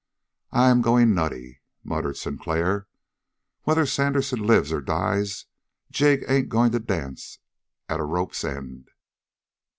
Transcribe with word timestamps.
"I 0.51 0.71
am 0.71 0.81
going 0.81 1.13
nutty," 1.13 1.61
muttered 1.83 2.17
Sinclair. 2.17 2.87
"Whether 3.65 3.85
Sandersen 3.85 4.39
lives 4.41 4.73
or 4.73 4.81
dies, 4.81 5.45
Jig 5.91 6.25
ain't 6.27 6.49
going 6.49 6.71
to 6.71 6.79
dance 6.79 7.37
at 7.87 7.99
a 7.99 8.03
rope's 8.03 8.43
end!" 8.43 8.89